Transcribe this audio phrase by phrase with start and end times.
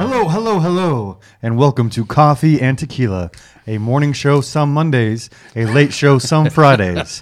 [0.00, 3.30] Hello, hello, hello, and welcome to Coffee and Tequila,
[3.66, 7.20] a morning show some Mondays, a late show some Fridays.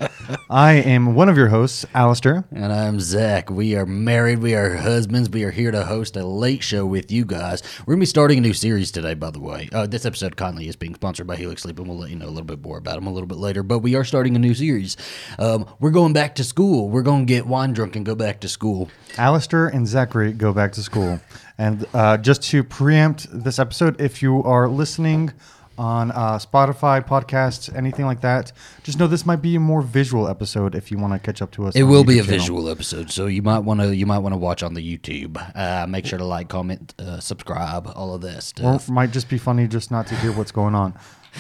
[0.51, 2.45] I am one of your hosts, Alistair.
[2.51, 3.49] And I'm Zach.
[3.51, 4.41] We are married.
[4.41, 5.31] We are husbands.
[5.31, 7.63] We are here to host a late show with you guys.
[7.81, 9.71] We're going to be starting a new series today, by the way.
[9.73, 12.27] Uh, this episode, kindly, is being sponsored by Helix Sleep, and we'll let you know
[12.27, 13.63] a little bit more about them a little bit later.
[13.63, 14.99] But we are starting a new series.
[15.39, 16.91] Um, we're going back to school.
[16.91, 18.91] We're going to get wine drunk and go back to school.
[19.17, 21.21] Alistair and Zachary go back to school.
[21.57, 25.33] And uh, just to preempt this episode, if you are listening
[25.79, 30.29] on uh, Spotify, podcasts, anything like that, just know this might be a more visual
[30.29, 31.77] episode if you want to catch up to us.
[31.77, 32.39] It will be a channel.
[32.39, 35.37] visual episode, so you might want to you might want to watch on the YouTube.
[35.55, 39.29] Uh, make sure to like, comment, uh, subscribe, all of that Or it might just
[39.29, 40.95] be funny just not to hear what's going on.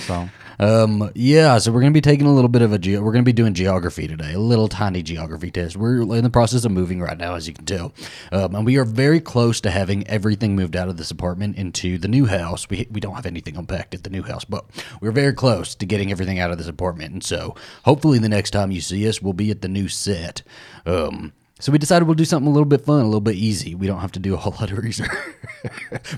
[0.07, 0.29] So,
[0.61, 3.13] Um, yeah, so we're going to be taking a little bit of a ge- we're
[3.13, 5.77] going to be doing geography today, a little tiny geography test.
[5.77, 7.93] We're in the process of moving right now, as you can tell,
[8.33, 11.97] um, and we are very close to having everything moved out of this apartment into
[11.97, 12.69] the new house.
[12.69, 14.65] We we don't have anything unpacked at the new house, but
[15.01, 18.51] we're very close to getting everything out of this apartment, and so hopefully the next
[18.51, 20.43] time you see us, we'll be at the new set.
[20.87, 21.33] Um.
[21.61, 23.75] So we decided we'll do something a little bit fun, a little bit easy.
[23.75, 25.11] We don't have to do a whole lot of research.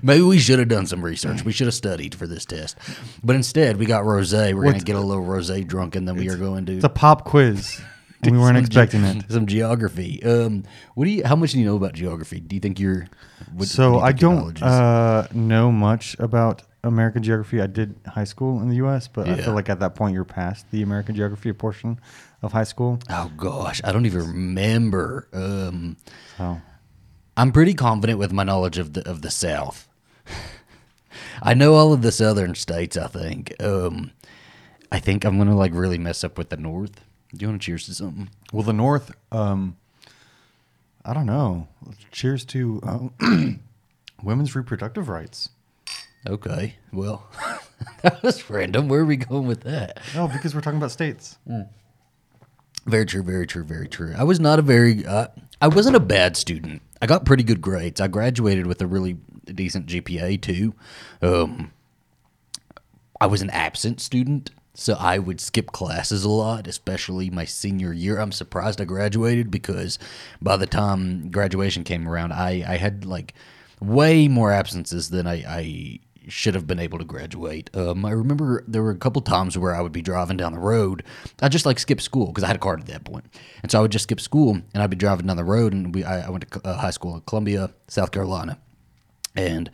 [0.02, 1.44] Maybe we should have done some research.
[1.44, 2.76] We should have studied for this test.
[3.24, 4.52] But instead, we got rosé.
[4.52, 6.84] We're going to get a little rosé drunk, and then we are going to it's
[6.84, 7.80] a pop quiz.
[8.22, 9.24] we weren't some ge- expecting it.
[9.30, 10.22] Some geography.
[10.22, 11.24] Um, what do you?
[11.24, 12.40] How much do you know about geography?
[12.40, 13.06] Do you think you're?
[13.54, 17.62] What, So do you I don't uh, know much about American geography.
[17.62, 20.24] I did high school in the U.S., but I feel like at that point you're
[20.24, 21.98] past the American geography portion
[22.42, 22.98] of high school.
[23.08, 25.28] oh gosh, I don't even remember.
[25.32, 25.96] Um,
[26.38, 26.60] So
[27.36, 29.88] I'm pretty confident with my knowledge of the of the South.
[31.42, 32.96] I know all of the southern states.
[32.96, 33.54] I think.
[33.62, 34.12] Um,
[34.92, 37.00] I think I'm gonna like really mess up with the North.
[37.34, 38.28] Do you want to cheers to something?
[38.52, 39.12] well, the North.
[39.30, 39.76] Um,
[41.04, 41.68] I don't know.
[42.10, 43.60] Cheers to um,
[44.22, 45.48] women's reproductive rights.
[46.28, 46.74] Okay.
[46.92, 47.26] Well,
[48.02, 48.88] that was random.
[48.88, 50.00] Where are we going with that?
[50.14, 51.38] No, because we're talking about states.
[52.86, 53.22] Very true.
[53.22, 53.64] Very true.
[53.64, 54.14] Very true.
[54.16, 55.04] I was not a very.
[55.04, 55.28] Uh,
[55.60, 56.82] I wasn't a bad student.
[57.02, 58.00] I got pretty good grades.
[58.00, 60.74] I graduated with a really decent GPA too.
[61.22, 61.72] Um,
[63.20, 67.92] I was an absent student, so I would skip classes a lot, especially my senior
[67.92, 68.18] year.
[68.18, 69.98] I'm surprised I graduated because
[70.40, 73.34] by the time graduation came around, I, I had like
[73.80, 77.70] way more absences than I, I should have been able to graduate.
[77.74, 80.58] Um, I remember there were a couple times where I would be driving down the
[80.58, 81.02] road.
[81.42, 83.26] I just like skip school because I had a card at that point,
[83.62, 85.72] and so I would just skip school and I'd be driving down the road.
[85.72, 88.58] And we I, I went to uh, high school in Columbia, South Carolina,
[89.36, 89.70] and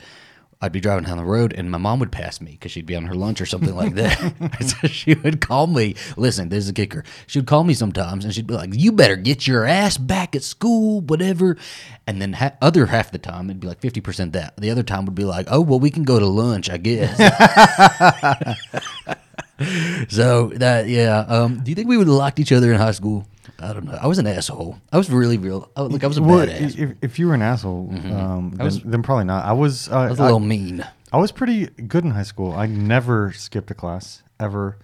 [0.61, 2.97] I'd be driving down the road and my mom would pass me because she'd be
[2.97, 4.17] on her lunch or something like that.
[4.81, 5.95] so she would call me.
[6.17, 7.05] Listen, there's a kicker.
[7.27, 10.35] She would call me sometimes and she'd be like, "You better get your ass back
[10.35, 11.59] at school, whatever."
[12.07, 14.57] And then ha- other half the time it'd be like fifty percent that.
[14.57, 17.17] The other time would be like, "Oh well, we can go to lunch, I guess."
[20.09, 21.19] so that yeah.
[21.29, 23.27] Um, do you think we would have liked each other in high school?
[23.59, 23.99] I don't know.
[24.01, 24.79] I was an asshole.
[24.93, 25.71] I was really real.
[25.77, 26.79] I, like I was a Well, badass.
[26.79, 29.45] if, if you were an asshole, um, then, was- then probably not.
[29.45, 29.89] I was.
[29.89, 30.85] Uh, I was a I- little mean.
[31.13, 32.53] I was pretty good in high school.
[32.53, 34.77] I never skipped a class ever.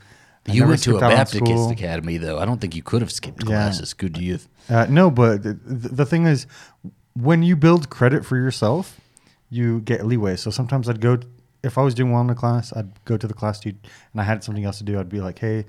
[0.48, 1.70] I You went to a skipped out on Baptist.
[1.72, 2.38] Academy, though.
[2.38, 3.48] I don't think you could have skipped Yeah.
[3.48, 4.38] classes, could you?
[4.70, 6.46] Uh, no, but the, the thing is,
[7.14, 9.00] when you build credit for yourself,
[9.50, 10.36] you get leeway.
[10.36, 11.18] So sometimes I'd go,
[11.62, 13.76] if I was doing well in the class, I'd go to the class dude
[14.12, 14.98] and I had something else to do.
[14.98, 15.66] I'd be like, hey,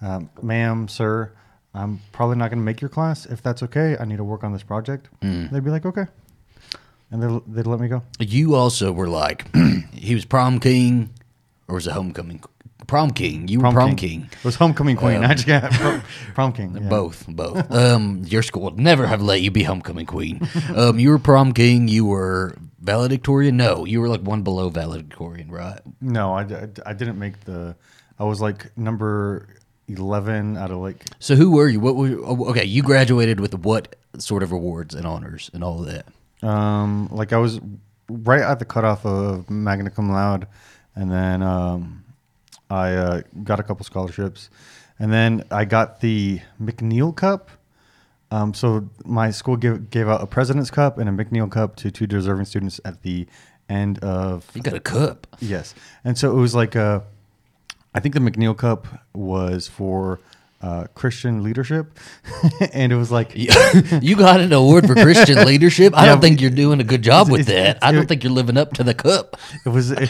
[0.00, 1.32] um, ma'am, sir,
[1.74, 3.26] I'm probably not going to make your class.
[3.26, 5.08] If that's okay, I need to work on this project.
[5.20, 5.50] Mm.
[5.50, 6.06] They'd be like, okay.
[7.10, 8.02] And they'd, they'd let me go.
[8.20, 9.48] You also were like,
[9.92, 11.10] he was prom king,
[11.66, 12.42] or was it homecoming?
[12.86, 13.48] Prom king.
[13.48, 14.28] You were prom, king.
[14.30, 15.24] It was homecoming queen.
[15.24, 16.02] I just got prom,
[16.34, 16.76] prom king.
[16.80, 16.88] yeah.
[16.88, 17.70] Both, both.
[17.72, 20.46] um, your school would never have let you be homecoming queen.
[20.74, 21.88] Um, you were prom king.
[21.88, 23.56] You were valedictorian.
[23.56, 25.80] No, you were like one below valedictorian, right?
[26.00, 27.74] No, I, I, I didn't make the.
[28.18, 29.48] I was like number
[29.88, 31.04] eleven out of like.
[31.18, 31.80] So who were you?
[31.80, 32.08] What were?
[32.24, 36.06] oh, Okay, you graduated with what sort of awards and honors and all of that?
[36.46, 37.60] Um, like I was
[38.08, 40.46] right at the cutoff of magna cum laude,
[40.94, 42.04] and then um,
[42.70, 44.50] I uh, got a couple scholarships,
[44.98, 47.50] and then I got the McNeil Cup.
[48.30, 51.90] Um, so my school gave gave out a President's Cup and a McNeil Cup to
[51.90, 53.26] two deserving students at the
[53.68, 55.26] end of You got a cup.
[55.40, 57.00] Yes, and so it was like uh,
[57.94, 60.20] I think the McNeil Cup was for
[60.60, 61.98] uh, Christian leadership,
[62.72, 65.94] and it was like you got an award for Christian leadership.
[65.94, 67.78] I Yeah, don't think you're doing a good job with that.
[67.82, 69.36] I don't it- think you're living up to the cup.
[69.64, 69.90] it was.
[69.90, 70.08] they,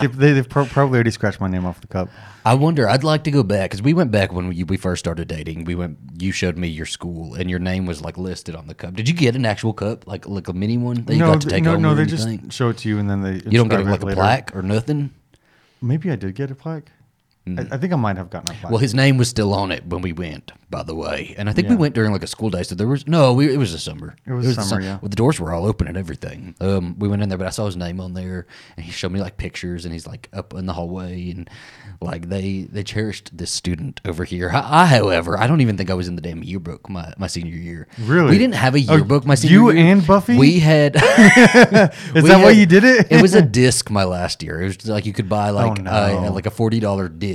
[0.00, 2.08] they, they've probably already scratched my name off the cup.
[2.44, 2.88] I wonder.
[2.88, 5.64] I'd like to go back because we went back when we, we first started dating.
[5.64, 5.98] We went.
[6.18, 8.94] You showed me your school, and your name was like listed on the cup.
[8.94, 11.42] Did you get an actual cup, like like a mini one that you no, got
[11.42, 11.82] to take no, home?
[11.82, 11.92] no.
[11.92, 13.34] or They just show it to you, and then they.
[13.34, 15.10] You don't get inscribe like it a plaque or nothing.
[15.82, 16.90] Maybe I did get a plaque.
[17.44, 18.70] I, I think I might have gotten a plaque.
[18.70, 21.52] Well, his name was still on it when we went, by the way, and I
[21.52, 21.80] think we Yeah.
[21.80, 22.62] went during like a school day.
[22.62, 24.14] So there was no, we, it was a summer.
[24.24, 24.98] It was the summer, sum- yeah.
[25.02, 26.54] Well, the doors were all open and everything.
[26.60, 28.46] Um, we went in there, but I saw his name on there,
[28.76, 31.50] and he showed me like pictures, and he's like up in the hallway, and
[32.00, 34.50] like they they cherished this student over here.
[34.52, 37.26] I, I however, I don't even think I was in the damn yearbook my, my
[37.26, 37.88] senior year.
[37.98, 38.30] Really?
[38.30, 39.72] we didn't have a Oh, yearbook my senior year.
[39.72, 39.92] you year.
[39.92, 40.36] and Buffy?
[40.38, 40.94] We had.
[42.14, 43.06] Is that why you did it?
[43.10, 44.60] it was a disc my last year.
[44.62, 45.90] It was like you could buy like Oh, no.
[45.90, 47.31] uh, like a forty dollar disc.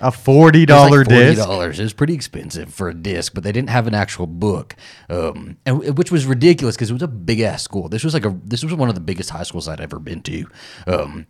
[0.00, 1.42] A forty dollar like forty disc.
[1.42, 1.80] dollars.
[1.80, 4.76] It was pretty expensive for a disc, but they didn't have an actual book,
[5.08, 7.88] um, and which was ridiculous because it was a big ass school.
[7.88, 10.22] This was like a this was one of the biggest high schools I'd ever been
[10.22, 10.46] to,
[10.86, 11.26] um,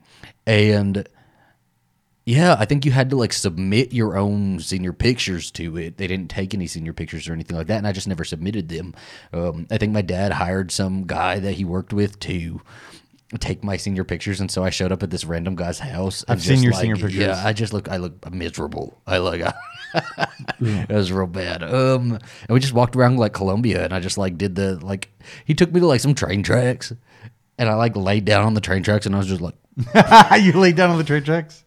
[0.46, 1.08] and
[2.28, 5.96] yeah, I think you had to like submit your own senior pictures to it.
[5.96, 8.68] They didn't take any senior pictures or anything like that, and I just never submitted
[8.68, 8.94] them.
[9.32, 12.60] Um, I think my dad hired some guy that he worked with to
[13.40, 16.22] take my senior pictures, and so I showed up at this random guy's house.
[16.22, 17.14] and I've seen your like, senior pictures.
[17.14, 19.00] Yeah, I just look, I look miserable.
[19.06, 19.40] I look,
[20.60, 21.62] it was real bad.
[21.62, 25.10] Um, and we just walked around like Columbia, and I just like did the like.
[25.44, 26.92] He took me to like some train tracks,
[27.58, 29.54] and I like laid down on the train tracks, and I was just like.
[30.40, 31.64] you laid down on the train tracks.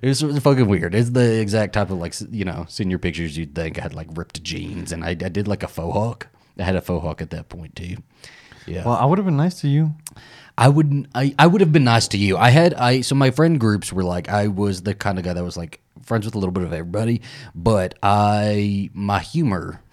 [0.00, 0.94] It was, it was fucking weird.
[0.94, 4.08] It's the exact type of like you know senior pictures you'd think I had like
[4.14, 6.28] ripped jeans, and I, I did like a faux hawk.
[6.58, 7.96] I had a faux hawk at that point too.
[8.66, 9.94] Yeah, Well, I would have been nice to you.
[10.58, 11.06] I wouldn't.
[11.14, 12.36] I, I would have been nice to you.
[12.36, 15.32] I had I so my friend groups were like I was the kind of guy
[15.32, 17.22] that was like friends with a little bit of everybody,
[17.54, 19.80] but I my humor.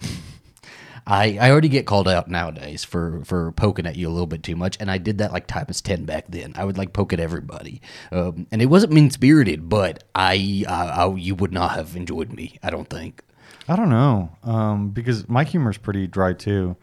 [1.08, 4.42] I, I already get called out nowadays for, for poking at you a little bit
[4.42, 6.52] too much, and I did that like times ten back then.
[6.56, 7.80] I would like poke at everybody,
[8.10, 12.32] um, and it wasn't mean spirited, but I, I, I you would not have enjoyed
[12.32, 12.58] me.
[12.60, 13.22] I don't think.
[13.68, 16.76] I don't know, um, because my humor is pretty dry too.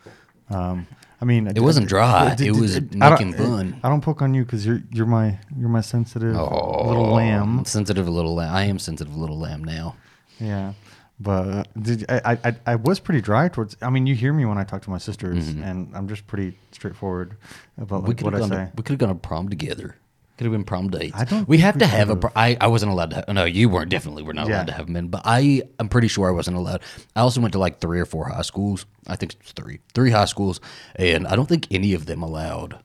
[0.49, 0.87] Um,
[1.23, 2.35] I mean, It wasn't dry.
[2.37, 3.79] It was I making fun.
[3.81, 7.63] I don't poke on you because you're you're my you're my sensitive Oh, little lamb.
[7.63, 8.53] sensitive little lamb.
[8.53, 9.95] I am sensitive little lamb now.
[10.37, 10.73] Yeah,
[11.21, 13.77] but did I, I I was pretty dry towards.
[13.81, 16.57] I mean, you hear me when I talk to my sisters, and I'm just pretty
[16.73, 17.37] straightforward
[17.77, 18.03] about Mm-hmm.
[18.03, 18.65] we like, could what I say.
[18.65, 19.95] To, we could have gone to prom together.
[20.37, 21.15] Could have been prom dates.
[21.15, 22.15] I don't We think have we to have a.
[22.15, 22.21] could've.
[22.21, 23.15] Pro- I I wasn't allowed to.
[23.17, 23.89] Have, no, you weren't.
[23.89, 24.55] Definitely, were not Yeah.
[24.57, 25.07] allowed to have men.
[25.07, 26.81] But I I'm pretty sure I wasn't allowed.
[27.15, 28.85] I also went to like three or four high schools.
[29.07, 30.59] I think it's three, three high schools,
[30.95, 32.79] and I don't think any of them allowed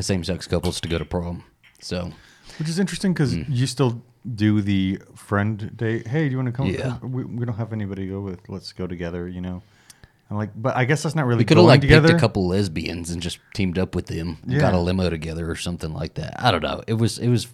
[0.00, 1.44] same sex couples to go to prom.
[1.80, 2.12] So
[2.58, 3.44] Which is interesting because Mm.
[3.50, 4.00] you still
[4.34, 6.06] do the friend date.
[6.06, 6.66] Hey, do you want to come?
[6.68, 6.98] Yeah.
[7.02, 8.48] We, we don't have anybody to go with.
[8.48, 9.28] Let's go together.
[9.28, 9.62] You know.
[10.32, 12.08] I'm like, but I guess that's not really we could have like together.
[12.08, 15.50] picked a couple lesbians and just teamed up with them, and got a limo together
[15.50, 16.42] or something like that.
[16.42, 16.82] I don't know.
[16.86, 17.48] It was it was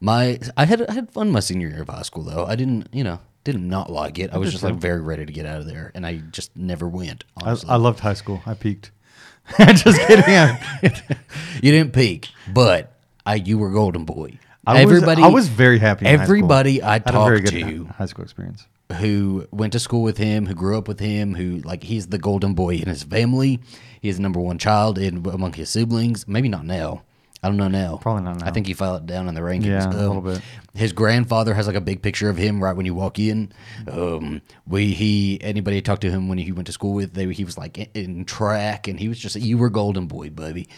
[0.00, 2.44] my I had I had fun my senior year of high school though.
[2.44, 4.32] I didn't you know didn't not like it.
[4.32, 6.88] I was just like very ready to get out of there, and I just never
[6.88, 7.22] went.
[7.40, 8.42] I, I loved high school.
[8.44, 8.90] I peaked.
[9.58, 10.58] just kidding.
[11.62, 12.92] You didn't peak, but
[13.24, 14.38] I you were golden boy.
[14.66, 16.06] I everybody was, I was very happy.
[16.06, 16.34] in high school.
[16.36, 18.66] everybody I had a very talked to- hi- high school experience.
[18.94, 22.18] Who went to school with him, who grew up with him, who like he's the
[22.18, 23.60] golden boy in his family.
[24.00, 26.28] He's the number one child in among his siblings.
[26.28, 27.02] Maybe not now.
[27.42, 27.98] I don't know now.
[28.00, 28.46] Probably not now.
[28.46, 29.66] I think he fell down in the rankings.
[29.66, 30.40] Yeah, a Um, little bit.
[30.74, 33.52] His grandfather has like a big picture of him right when you walk in.
[33.90, 37.44] Um, we he anybody talked to him when he went to school with they he
[37.44, 40.68] was like in, in track and he was just you were golden boy, baby.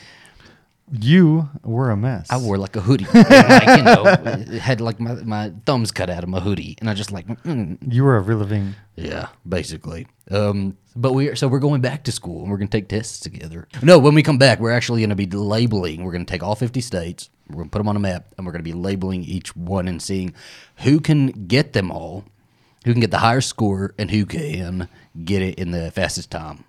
[0.93, 2.29] You were a mess.
[2.31, 6.09] I wore like a hoodie, like, you know, it had like my, my thumbs cut
[6.11, 8.75] out of my hoodie, and I just like mm, You were a reliving.
[8.97, 10.07] yeah, basically.
[10.31, 13.21] Um, but we are so we're going back to school and we're gonna take tests
[13.21, 13.69] together.
[13.83, 16.05] No, when we come back, we're actually gonna be labeling.
[16.05, 17.31] We're gonna take all fifty states.
[17.49, 20.03] We're gonna put them on a map, and we're gonna be labeling each one and
[20.03, 20.35] seeing
[20.79, 22.25] who can get them all,
[22.85, 24.89] who can get the higher score, and who can
[25.25, 26.65] get it in the fastest time.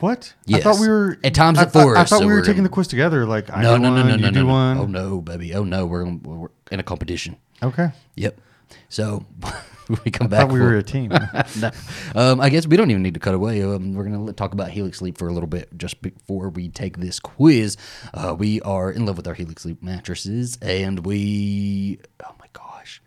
[0.00, 0.34] What?
[0.52, 2.44] I thought we were At times at four, I, I thought so we were we're
[2.44, 3.26] taking the quiz together.
[3.26, 4.76] Like I No, do no, no, one, no, you no, do no, one.
[4.76, 4.82] no.
[4.82, 5.54] Oh no, baby.
[5.54, 7.36] Oh no, we're we're in a competition.
[7.62, 7.90] Okay.
[8.16, 8.40] Yep.
[8.88, 9.24] So
[10.04, 10.40] we come I back.
[10.42, 11.10] thought we for- were a team.
[11.60, 11.70] no.
[12.16, 13.62] um, I guess we don't even need to cut away.
[13.62, 16.68] Um, we're going to talk about Helix Sleep for a little bit just before we
[16.70, 17.76] take this quiz.
[18.12, 21.98] Uh, we are in love with our Helix Sleep mattresses, and we.
[22.26, 23.00] Oh my gosh.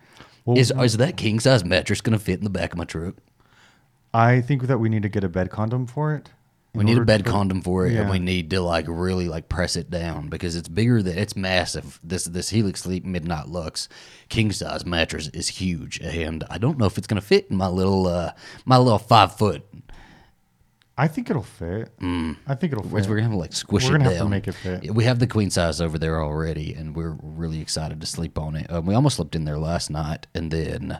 [0.45, 2.85] Well, is, is that king size mattress going to fit in the back of my
[2.85, 3.15] truck?
[4.13, 6.29] I think that we need to get a bed condom for it.
[6.77, 9.49] We need a bed to- condom for it, and we need to like really like
[9.49, 11.99] press it down because it's bigger than it's massive.
[12.03, 13.89] This this Helix Sleep Midnight Luxe
[14.29, 17.67] king size mattress is huge, and I don't know if it's gonna fit in my
[17.67, 18.31] little uh
[18.65, 19.63] my little five foot
[20.99, 21.91] I think it'll fit.
[22.01, 22.91] I think it'll fit.
[23.07, 24.11] we're gonna have to like squish We're it down.
[24.13, 24.91] have to make it fit.
[24.95, 28.55] We have the queen size over there already, and we're really excited to sleep on
[28.55, 28.71] it.
[28.71, 30.99] Um, we almost slept in there last night, and then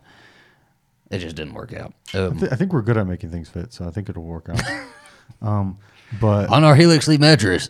[1.10, 1.94] it just didn't work out.
[2.14, 4.22] Um, I, thi- I think we're good at making things fit, so I think it'll
[4.24, 4.62] work out.
[5.42, 5.78] um,
[6.20, 7.70] but on our Helix Sleep mattress.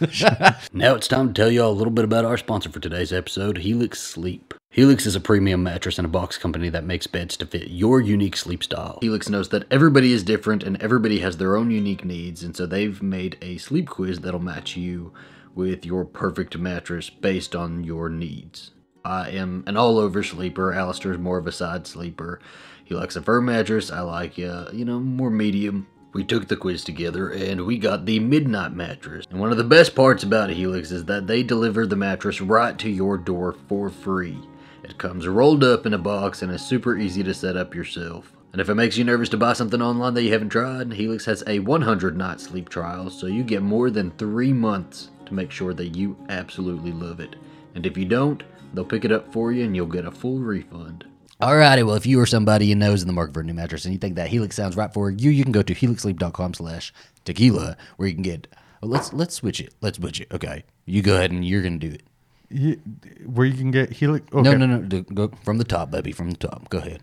[0.72, 3.12] now it's time to tell you all a little bit about our sponsor for today's
[3.12, 4.54] episode, Helix Sleep.
[4.70, 8.00] Helix is a premium mattress and a box company that makes beds to fit your
[8.00, 8.98] unique sleep style.
[9.00, 12.66] Helix knows that everybody is different and everybody has their own unique needs, and so
[12.66, 15.12] they've made a sleep quiz that'll match you
[15.54, 18.72] with your perfect mattress based on your needs.
[19.02, 20.74] I am an all over sleeper.
[20.74, 22.40] Alistair's more of a side sleeper.
[22.84, 23.90] He likes a firm mattress.
[23.90, 25.86] I like, uh, you know, more medium.
[26.16, 29.26] We took the quiz together and we got the Midnight Mattress.
[29.28, 32.78] And one of the best parts about Helix is that they deliver the mattress right
[32.78, 34.38] to your door for free.
[34.82, 38.32] It comes rolled up in a box and is super easy to set up yourself.
[38.52, 41.26] And if it makes you nervous to buy something online that you haven't tried, Helix
[41.26, 45.50] has a 100 night sleep trial, so you get more than three months to make
[45.50, 47.36] sure that you absolutely love it.
[47.74, 48.42] And if you don't,
[48.72, 51.04] they'll pick it up for you and you'll get a full refund.
[51.40, 53.52] Alrighty, well, if you or somebody you know is in the market for a new
[53.52, 56.54] mattress and you think that Helix sounds right for you, you can go to helixsleep.com
[56.54, 56.94] slash
[57.26, 58.46] tequila where you can get.
[58.80, 59.74] Well, let's let's switch it.
[59.82, 60.28] Let's switch it.
[60.32, 62.02] Okay, you go ahead and you're gonna do it.
[62.48, 62.80] you,
[63.26, 64.26] where you can get Helix.
[64.32, 64.42] Okay.
[64.42, 64.78] No, no, no.
[64.80, 66.10] do- Go from the top, baby.
[66.12, 66.70] From the top.
[66.70, 67.02] Go ahead.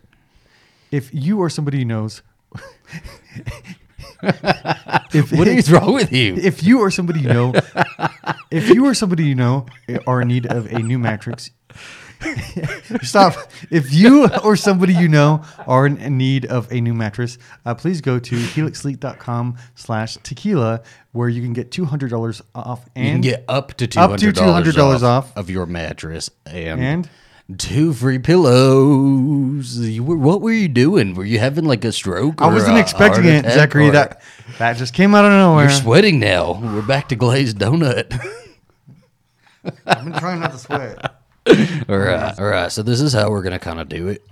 [0.90, 2.22] If you or somebody who knows,
[5.14, 6.36] if What is wrong with you?
[6.36, 7.54] if you or somebody you know,
[8.52, 9.66] if you or somebody you know
[10.08, 11.52] are in need of a new mattress,
[13.04, 13.34] stop.
[13.70, 18.02] If you or somebody you know are in need of a new mattress, uh, please
[18.02, 23.46] go to helixsleep.com slash tequila where you can get $200 off and You can get
[23.48, 25.36] up to two Up to $200 off.
[25.38, 27.10] of your mattress and, And?
[27.60, 29.78] two free pillows.
[29.78, 31.14] You were, what were you doing?
[31.14, 32.42] Were you having like a stroke?
[32.42, 33.90] I wasn't expecting it, Zachary.
[33.90, 34.22] or- That
[34.60, 35.64] that just came out of nowhere.
[35.66, 36.60] you're sweating now.
[36.62, 38.12] We're back to glazed donut.
[39.86, 41.16] I've been trying not to sweat.
[41.90, 42.72] all right, all right.
[42.72, 44.24] So this is how we're gonna kind of do it.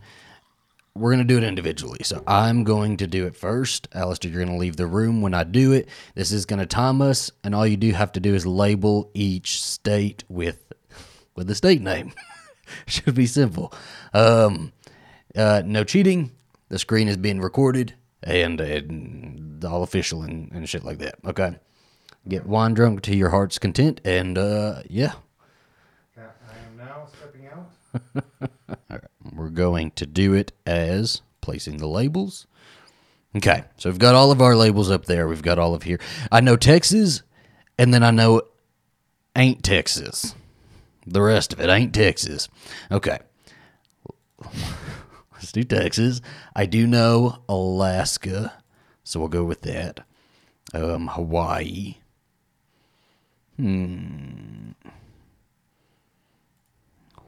[0.96, 2.02] We're gonna do it individually.
[2.04, 3.88] So I'm going to do it first.
[3.94, 5.90] Alistair, you're gonna leave the room when I do it.
[6.16, 9.62] This is gonna time us, and all you do have to do is label each
[9.62, 10.72] state with
[11.36, 12.14] with the state name.
[12.86, 13.74] Should be simple.
[14.14, 14.72] Um,
[15.36, 16.32] uh, no cheating.
[16.70, 21.16] The screen is being recorded and, and all official and, and shit like that.
[21.26, 21.58] Okay.
[22.28, 25.14] Get wine drunk to your heart's content, and uh, yeah,
[29.34, 32.48] We're going to do it as placing the labels.
[33.36, 35.28] Okay, so we've got all of our labels up there.
[35.28, 36.00] We've got all of here.
[36.32, 37.24] I know Texas,
[37.78, 38.42] and then I know
[39.36, 40.36] ain't Texas.
[41.08, 42.50] The rest of it ain't Texas.
[42.92, 43.20] Okay.
[45.34, 46.22] Let's do Texas.
[46.56, 48.54] I do know Alaska,
[49.04, 50.02] so we'll go with that.
[50.74, 51.96] Um, Hawaii.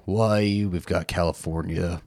[0.05, 0.65] Hawaii.
[0.65, 2.01] We've got California.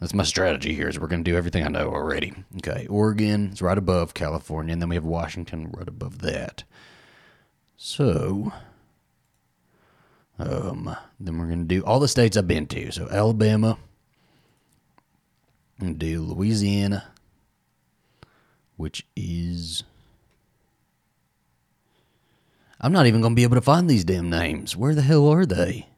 [0.00, 0.88] That's my strategy here.
[0.88, 2.34] Is we're going to do everything I know already.
[2.58, 6.64] Okay, Oregon is right above California, and then we have Washington right above that.
[7.76, 8.52] So,
[10.38, 12.90] um, then we're going to do all the states I've been to.
[12.92, 13.78] So Alabama.
[15.80, 17.04] I'm going to do Louisiana,
[18.76, 19.82] which is.
[22.80, 24.76] I'm not even going to be able to find these damn names.
[24.76, 25.88] Where the hell are they?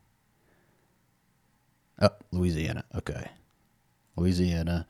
[2.00, 2.84] Oh, Louisiana.
[2.94, 3.30] Okay.
[4.16, 4.86] Louisiana.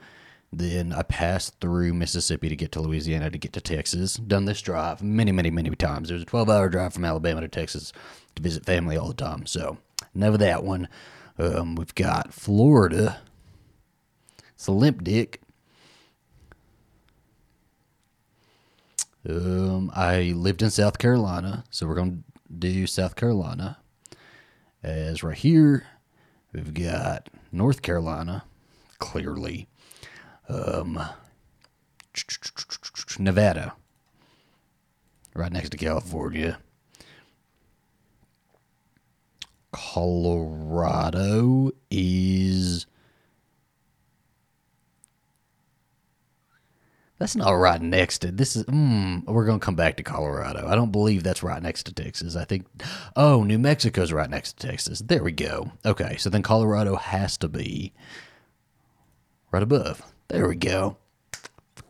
[0.53, 4.15] Then I passed through Mississippi to get to Louisiana to get to Texas.
[4.15, 6.11] Done this drive many, many, many times.
[6.11, 7.93] It was a 12 hour drive from Alabama to Texas
[8.37, 9.47] to visit family all the time.
[9.47, 9.79] So,
[10.15, 10.89] never that one.
[11.39, 13.21] Um, we've got Florida.
[14.55, 15.41] It's a limp dick.
[19.29, 23.79] Um, I lived in South Carolina, so we're going to do South Carolina.
[24.83, 25.87] As right here,
[26.57, 28.45] we've got North Carolina,
[28.99, 29.69] clearly.
[30.49, 31.01] Um,
[33.19, 33.75] Nevada,
[35.35, 36.59] right next to California.
[39.71, 42.87] Colorado is.
[47.19, 48.65] That's not right next to this is.
[48.65, 50.67] Mm, we're gonna come back to Colorado.
[50.69, 52.37] I don't believe that's right next to Texas.
[52.37, 52.67] I think.
[53.15, 55.01] Oh, New Mexico's right next to Texas.
[55.01, 55.73] There we go.
[55.85, 57.95] Okay, so then Colorado has to be
[59.51, 60.03] right above.
[60.29, 60.99] There we go.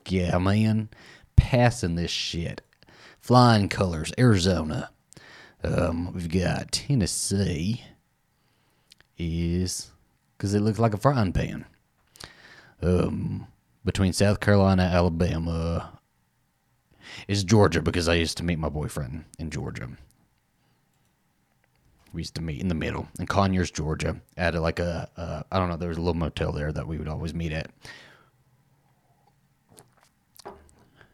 [0.09, 0.91] Yeah, man,
[1.35, 2.61] passing this shit.
[3.21, 4.91] Flying colors, Arizona.
[5.65, 7.83] Um, we've got Tennessee.
[9.19, 9.91] Is
[10.37, 11.65] because it looks like a frying pan.
[12.83, 13.49] Um,
[13.87, 15.99] between South Carolina, Alabama,
[17.29, 19.89] is Georgia because I used to meet my boyfriend in Georgia.
[22.13, 25.59] We used to meet in the middle in Conyers, Georgia, at a, like a I
[25.59, 25.77] don't know.
[25.77, 27.71] There was a little motel there that we would always meet at.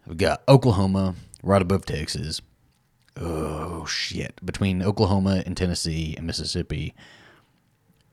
[0.07, 2.41] We got Oklahoma right above Texas.
[3.17, 4.45] Oh shit!
[4.45, 6.95] Between Oklahoma and Tennessee and Mississippi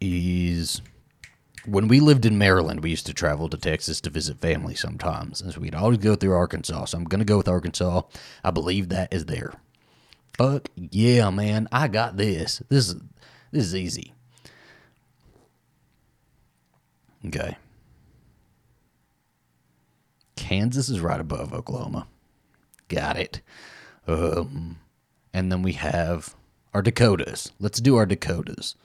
[0.02, 0.82] is
[1.70, 5.42] when we lived in Maryland, we used to travel to Texas to visit family sometimes,
[5.42, 6.86] and so we'd always go through Arkansas.
[6.86, 8.02] So I'm gonna go with Arkansas.
[8.44, 9.54] I believe that is there.
[10.38, 11.68] Fuck yeah, man!
[11.72, 12.62] I got this.
[12.70, 12.96] This is
[13.52, 14.14] this is easy.
[17.26, 17.58] Okay.
[20.36, 22.08] Kansas is right above Oklahoma.
[22.88, 23.42] Got it.
[24.08, 24.80] Um,
[25.34, 26.36] and then we have
[26.74, 27.52] our Dakotas.
[27.60, 28.76] Let's do our Dakotas.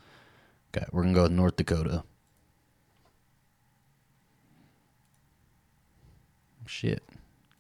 [0.77, 2.03] Okay, we're gonna go with North Dakota.
[6.67, 7.03] Shit.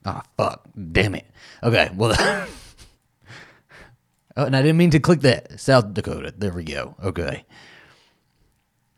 [0.04, 0.66] Ah, fuck.
[0.92, 1.26] Damn it.
[1.62, 2.14] Okay, well.
[4.37, 5.58] oh, and I didn't mean to click that.
[5.61, 6.34] South Dakota.
[6.37, 6.94] There we go.
[7.02, 7.44] Okay.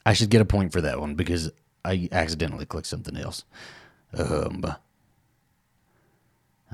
[0.05, 1.51] I should get a point for that one because
[1.85, 3.45] I accidentally clicked something else.
[4.13, 4.65] Um.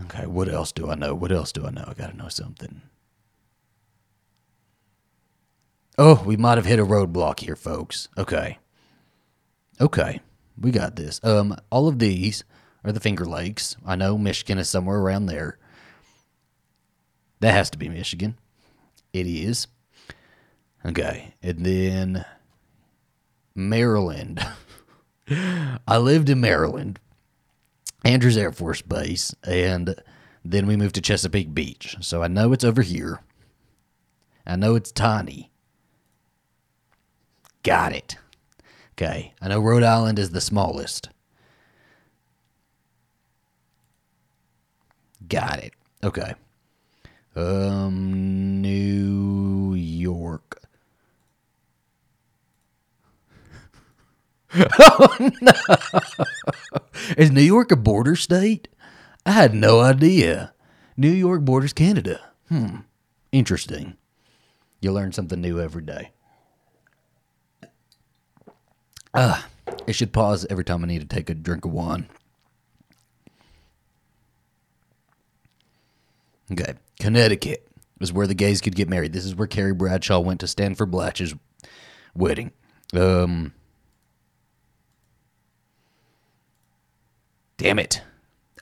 [0.05, 1.15] Okay, what else do I know?
[1.15, 1.85] What else do I know?
[1.87, 2.81] I gotta know something.
[5.99, 8.09] Oh, we might have hit a roadblock here, folks.
[8.17, 8.59] Okay.
[9.81, 10.21] Okay,
[10.59, 11.21] we got this.
[11.23, 12.45] Um, all of these
[12.85, 13.77] are the Finger Lakes.
[13.87, 15.59] I know Michigan is somewhere around there.
[17.41, 18.39] That has to be Michigan.
[19.13, 19.67] It is.
[20.85, 22.25] Okay, and then
[23.55, 24.45] Maryland.
[25.87, 26.99] I lived in Maryland,
[28.05, 29.95] Andrews Air Force Base, and
[30.45, 31.97] then we moved to Chesapeake Beach.
[32.01, 33.21] So I know it's over here.
[34.47, 35.53] I know it's tiny.
[37.63, 38.17] Got it.
[38.95, 41.09] Okay, I know Rhode Island is the smallest.
[45.29, 45.73] Got it.
[46.03, 46.35] Okay.
[47.35, 50.61] Um, New York.
[54.79, 55.53] oh no!
[57.17, 58.69] Is New York a border state?
[59.25, 60.53] I had no idea.
[60.97, 62.21] New York borders Canada.
[62.49, 62.81] Hmm.
[63.31, 63.97] Interesting.
[64.83, 66.11] You learn something new every day.
[69.15, 69.47] Ah,
[69.87, 72.09] it should pause every time I need to take a drink of wine.
[76.53, 77.67] Okay, Connecticut
[77.99, 79.13] was where the gays could get married.
[79.13, 81.35] This is where Carrie Bradshaw went to Stanford Blatch's
[82.15, 82.53] wedding.
[82.95, 83.55] Um,
[87.57, 88.03] damn it,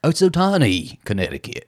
[0.03, 1.67] Otsotani, Connecticut.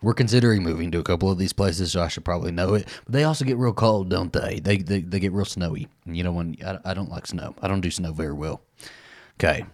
[0.00, 2.86] We're considering moving to a couple of these places, so I should probably know it.
[3.04, 4.60] But they also get real cold, don't they?
[4.60, 5.88] They they, they get real snowy.
[6.04, 7.54] And you know when I, I don't like snow.
[7.60, 8.60] I don't do snow very well.
[9.40, 9.64] Okay,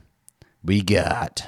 [0.62, 1.46] we got.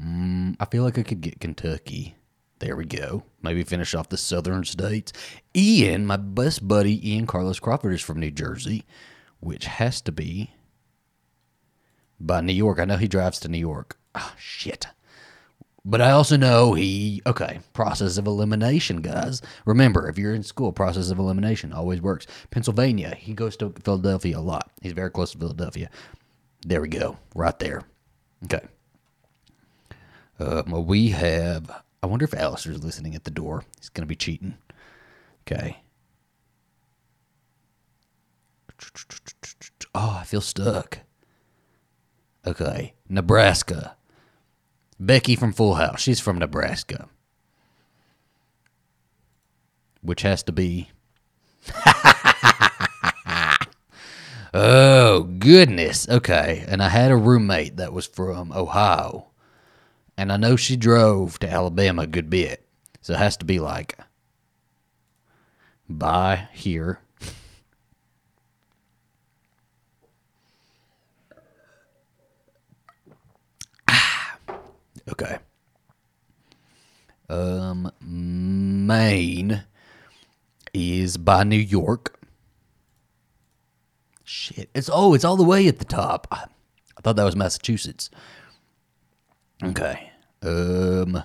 [0.00, 2.16] Mm, I feel like I could get Kentucky.
[2.58, 3.24] There we go.
[3.42, 5.12] Maybe finish off the southern states.
[5.56, 8.84] Ian, my best buddy, Ian Carlos Crawford, is from New Jersey,
[9.40, 10.52] which has to be
[12.18, 12.78] by New York.
[12.78, 13.98] I know he drives to New York.
[14.14, 14.86] Ah, shit.
[15.84, 19.40] But I also know he, okay, process of elimination, guys.
[19.64, 22.26] Remember, if you're in school, process of elimination always works.
[22.50, 24.70] Pennsylvania, he goes to Philadelphia a lot.
[24.82, 25.88] He's very close to Philadelphia.
[26.66, 27.82] There we go, right there.
[28.44, 28.66] Okay.
[30.40, 31.70] Uh, well, we have,
[32.02, 33.64] I wonder if Alistair's listening at the door.
[33.78, 34.54] He's going to be cheating.
[35.46, 35.82] Okay.
[39.94, 41.00] Oh, I feel stuck.
[42.46, 42.94] Okay.
[43.06, 43.96] Nebraska.
[44.98, 46.00] Becky from Full House.
[46.00, 47.10] She's from Nebraska.
[50.00, 50.88] Which has to be.
[54.54, 56.08] oh, goodness.
[56.08, 56.64] Okay.
[56.66, 59.29] And I had a roommate that was from Ohio.
[60.20, 62.66] And I know she drove to Alabama a good bit.
[63.00, 63.96] So it has to be like
[65.88, 67.00] by here.
[75.08, 75.38] Okay.
[77.30, 79.64] Um, Maine
[80.74, 82.20] is by New York.
[84.22, 84.68] Shit.
[84.74, 86.28] It's oh, it's all the way at the top.
[86.30, 86.44] I,
[86.98, 88.10] I thought that was Massachusetts.
[89.64, 90.09] Okay.
[90.42, 91.22] Um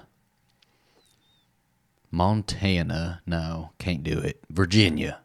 [2.12, 4.42] Montana, no, can't do it.
[4.50, 5.20] Virginia,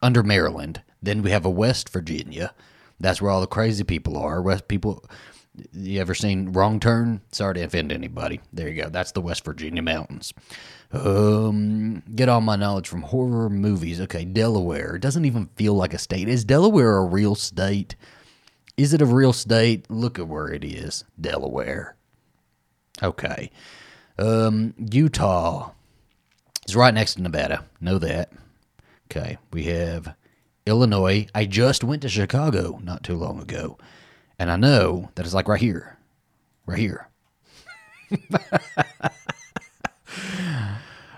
[0.00, 0.82] under Maryland.
[1.02, 2.54] Then we have a West Virginia.
[2.98, 4.40] That's where all the crazy people are.
[4.40, 5.04] West people
[5.72, 7.20] you ever seen Wrong Turn?
[7.32, 8.40] Sorry to offend anybody.
[8.52, 8.88] There you go.
[8.88, 10.32] That's the West Virginia mountains.
[10.92, 14.00] Um, get all my knowledge from horror movies.
[14.00, 14.96] Okay, Delaware.
[14.96, 16.28] It doesn't even feel like a state.
[16.28, 17.96] Is Delaware a real state?
[18.76, 19.90] Is it a real state?
[19.90, 21.04] Look at where it is.
[21.20, 21.96] Delaware.
[23.02, 23.50] Okay.
[24.18, 25.70] Um, Utah
[26.66, 27.64] is right next to Nevada.
[27.80, 28.32] Know that.
[29.10, 29.38] Okay.
[29.52, 30.14] We have
[30.66, 31.26] Illinois.
[31.34, 33.78] I just went to Chicago not too long ago.
[34.38, 35.96] And I know that it's like right here.
[36.66, 37.08] Right here.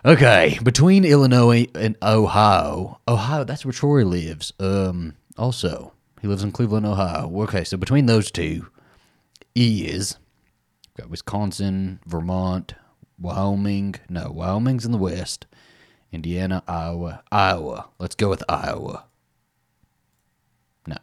[0.04, 0.58] okay.
[0.62, 3.00] Between Illinois and Ohio.
[3.08, 4.52] Ohio, that's where Troy lives.
[4.58, 7.30] Um, also, he lives in Cleveland, Ohio.
[7.42, 8.68] Okay, so between those two
[9.54, 10.16] is
[10.96, 12.74] got Wisconsin, Vermont,
[13.18, 13.94] Wyoming.
[14.09, 15.46] No, Wyoming's in the west.
[16.11, 17.88] Indiana, Iowa, Iowa.
[17.98, 19.05] Let's go with Iowa.
[20.87, 20.96] No.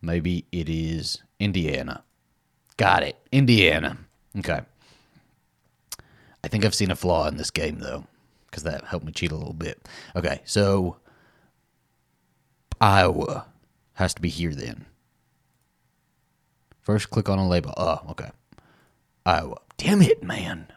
[0.00, 2.04] Maybe it is Indiana.
[2.76, 3.16] Got it.
[3.32, 3.98] Indiana.
[4.38, 4.60] Okay.
[6.44, 8.04] I think I've seen a flaw in this game, though,
[8.46, 9.86] because that helped me cheat a little bit.
[10.14, 10.96] Okay, so
[12.80, 13.46] Iowa
[13.94, 14.86] has to be here then.
[16.80, 17.74] First, click on a label.
[17.76, 18.30] Oh, okay.
[19.28, 19.58] Iowa.
[19.76, 20.68] Damn it, man.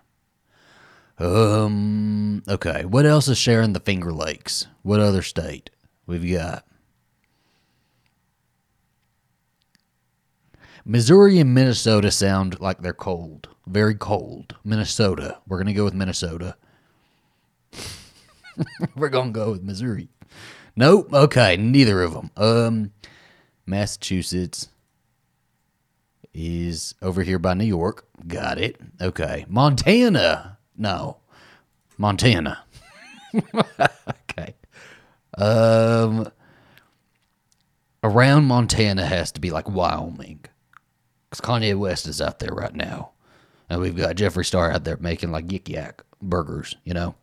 [1.18, 2.44] Um.
[2.50, 2.84] Okay.
[2.84, 4.68] What else is sharing the Finger Lakes?
[4.82, 5.70] What other state
[6.06, 6.66] we've got?
[10.84, 14.56] Missouri and Minnesota sound like they're cold, very cold.
[14.66, 15.38] Minnesota.
[15.48, 16.58] We're gonna go with Minnesota.
[18.98, 20.10] We're gonna go with Missouri.
[20.76, 21.14] Nope.
[21.14, 22.32] Okay, neither of them.
[22.36, 22.92] Um,
[23.66, 24.68] Massachusetts
[26.34, 28.08] is over here by New York.
[28.28, 28.78] Got it.
[29.02, 29.46] Okay.
[29.48, 30.58] Montana.
[30.78, 31.18] No.
[31.98, 32.64] Montana.
[33.36, 34.56] okay.
[35.38, 36.28] Um
[38.04, 40.42] around Montana has to be like Wyoming.
[41.32, 43.12] Cuz Kanye West is out there right now.
[43.70, 47.16] And we've got Jeffree Star out there making like yik yak burgers, you know.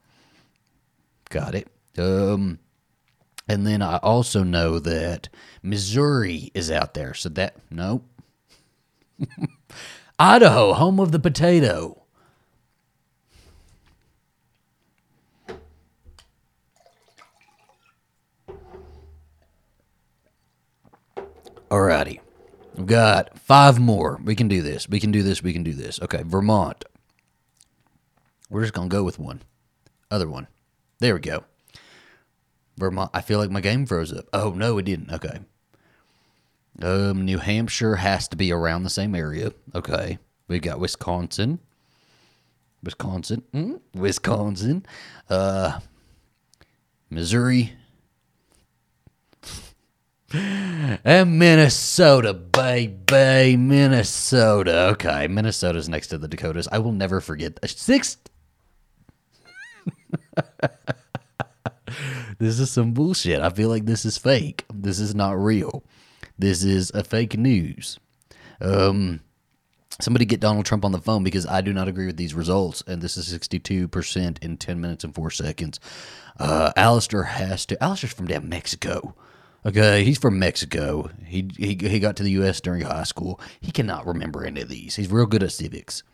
[1.31, 1.69] Got it.
[1.99, 2.59] Um
[3.49, 5.29] and then I also know that
[5.63, 7.15] Missouri is out there.
[7.15, 8.05] So that nope.
[10.19, 12.03] Idaho, home of the potato.
[21.71, 22.21] Alrighty.
[22.75, 24.21] We've got five more.
[24.25, 24.89] We can do this.
[24.89, 25.43] We can do this.
[25.43, 26.01] We can do this.
[26.01, 26.85] Okay, Vermont.
[28.51, 29.43] We're just going to go with one.
[30.11, 30.49] Other one.
[30.99, 31.45] There we go.
[32.77, 33.11] Vermont.
[33.13, 34.25] I feel like my game froze up.
[34.33, 35.13] Oh, no, it didn't.
[35.13, 35.41] Okay.
[36.81, 39.53] Um, New Hampshire has to be around the same area.
[39.75, 40.19] Okay.
[40.47, 41.59] We've got Wisconsin.
[42.83, 43.43] Wisconsin.
[43.53, 44.87] Mm, Wisconsin.
[45.29, 45.81] Uh,
[47.11, 47.73] Missouri.
[50.31, 53.57] And Minnesota, baby.
[53.57, 54.89] Minnesota.
[54.93, 55.27] Okay.
[55.27, 56.69] Minnesota's next to the Dakotas.
[56.71, 57.59] I will never forget.
[57.61, 57.71] that.
[57.71, 58.19] Six.
[62.39, 63.41] this is some bullshit.
[63.41, 64.67] I feel like this is fake.
[64.73, 65.83] This is not real.
[66.39, 67.99] This is a fake news.
[68.61, 69.21] Um,
[70.01, 72.83] somebody get Donald Trump on the phone because I do not agree with these results.
[72.87, 75.81] And this is 62% in 10 minutes and 4 seconds.
[76.39, 77.83] Uh, Alistair has to.
[77.83, 79.15] Alistair's from damn Mexico.
[79.67, 81.11] Okay, he's from Mexico.
[81.27, 82.61] He, he he got to the U.S.
[82.61, 83.41] during high school.
[83.61, 84.95] He cannot remember any of these.
[84.95, 86.05] He's real good at civics,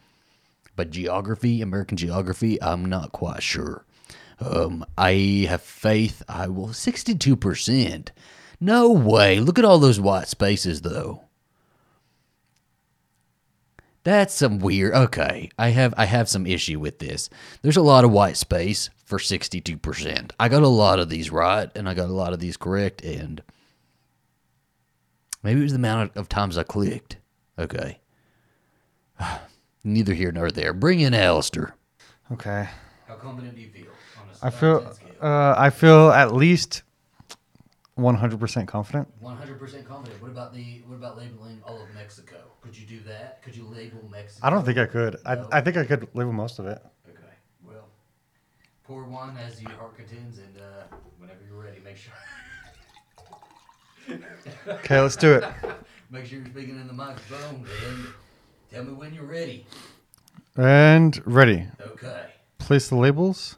[0.76, 3.84] but geography, American geography, I'm not quite sure.
[4.40, 6.22] Um, I have faith.
[6.26, 6.72] I will.
[6.72, 8.12] Sixty-two percent.
[8.60, 9.40] No way.
[9.40, 11.24] Look at all those white spaces, though.
[14.04, 14.92] That's some weird.
[14.94, 17.30] Okay, I have I have some issue with this.
[17.62, 20.32] There's a lot of white space for 62%.
[20.38, 23.02] I got a lot of these right and I got a lot of these correct
[23.02, 23.42] and
[25.42, 27.16] maybe it was the amount of times I clicked.
[27.58, 28.00] Okay.
[29.84, 30.74] Neither here nor there.
[30.74, 31.74] Bring in Alistair.
[32.30, 32.68] Okay.
[33.08, 33.86] How confident do you feel?
[34.18, 36.82] On I feel uh, I feel at least
[37.98, 39.08] 100% confident.
[39.22, 40.20] 100% confident.
[40.20, 42.36] What about the what about labeling all of Mexico?
[42.60, 43.42] Could you do that?
[43.42, 44.46] Could you label Mexico?
[44.46, 45.16] I don't think I could.
[45.24, 45.46] I, No.
[45.52, 46.82] I think I could label most of it.
[47.08, 47.34] Okay.
[47.64, 47.86] Well,
[48.84, 52.12] pour one as your heart contends, and uh, whenever you're ready, make sure
[54.68, 55.44] Okay, let's do it.
[56.10, 58.06] make sure you're speaking in the microphone, and
[58.72, 59.66] tell me when you're ready.
[60.56, 61.66] And ready.
[61.80, 62.26] Okay.
[62.58, 63.56] Place the labels.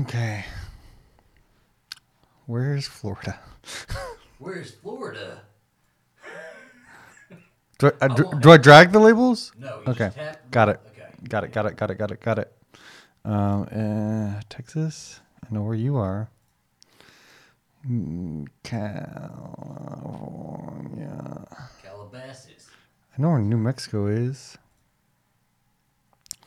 [0.00, 0.44] Okay.
[2.48, 3.38] Where's Florida?
[4.38, 5.42] Where's Florida?
[7.78, 9.52] Do I, uh, do, won't- do I drag the labels?
[9.58, 9.82] No.
[9.86, 10.10] Okay.
[10.50, 10.80] Got it.
[10.92, 11.08] Okay.
[11.28, 11.52] Got it.
[11.52, 11.76] Got it.
[11.76, 11.98] Got it.
[11.98, 12.20] Got it.
[12.22, 12.50] Got it.
[13.22, 15.20] Um, uh, Texas.
[15.44, 16.30] I know where you are.
[17.86, 19.26] Mm, California.
[21.82, 22.70] Calabasas.
[23.16, 24.56] I know where New Mexico is.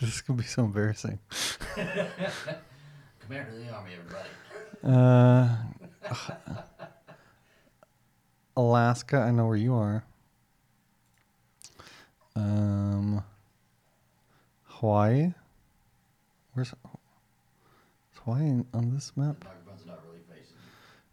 [0.00, 1.18] this is gonna be so embarrassing.
[1.74, 4.28] Commander of the Army, everybody.
[4.84, 5.56] Uh,
[8.56, 9.18] Alaska.
[9.18, 10.04] I know where you are.
[12.34, 13.22] Um,
[14.64, 15.32] Hawaii.
[16.54, 16.74] Where's is
[18.24, 19.44] Hawaii on this map?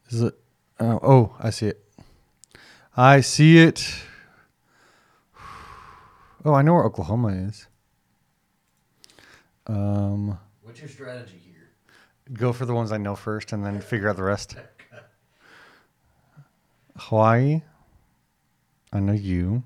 [0.10, 0.34] Is it?
[0.79, 1.84] Oh, oh, I see it.
[2.97, 3.95] I see it.
[6.45, 7.67] Oh, I know where Oklahoma is.
[9.67, 11.48] Um, What's your strategy?
[12.33, 14.55] Go for the ones I know first, and then figure out the rest.
[16.97, 17.61] Hawaii.
[18.91, 19.63] I know you.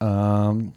[0.00, 0.72] Um,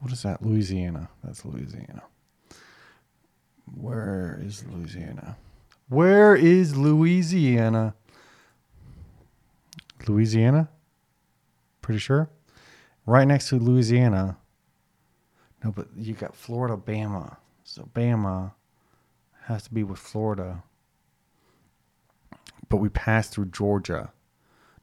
[0.00, 0.42] what is that?
[0.42, 1.08] Louisiana.
[1.24, 2.02] That's Louisiana.
[3.74, 5.36] Where is Louisiana?
[5.88, 7.94] Where is Louisiana?
[10.06, 10.68] Louisiana?
[11.80, 12.28] Pretty sure.
[13.06, 14.36] Right next to Louisiana.
[15.64, 17.36] No, but you got Florida, Bama.
[17.64, 18.52] So Bama
[19.44, 20.62] has to be with Florida.
[22.68, 24.10] But we pass through Georgia.